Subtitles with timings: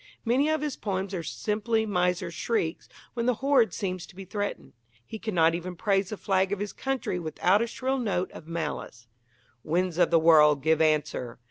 [0.25, 4.73] Many of his poems are simply miser's shrieks when the hoard seems to be threatened.
[5.05, 9.05] He cannot even praise the flag of his country without a shrill note of malice:
[9.63, 11.37] Winds of the world, give answer!